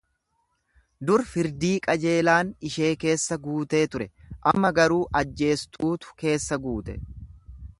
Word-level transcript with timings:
Dur 1.09 1.21
firdii 1.33 1.73
qajeelaan 1.87 2.49
ishee 2.69 2.89
keessa 3.03 3.37
guutee 3.43 3.83
ture, 3.97 4.09
amma 4.53 4.73
garuu 4.79 5.01
ajjeestuutu 5.21 6.17
keessa 6.25 6.61
guute. 6.65 6.99